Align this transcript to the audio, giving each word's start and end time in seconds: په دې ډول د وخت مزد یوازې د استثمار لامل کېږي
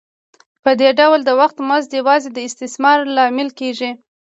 په 0.63 0.71
دې 0.79 0.89
ډول 0.99 1.19
د 1.25 1.29
وخت 1.41 1.57
مزد 1.69 1.91
یوازې 1.99 2.29
د 2.33 2.37
استثمار 2.47 2.97
لامل 3.15 3.49
کېږي 3.59 3.91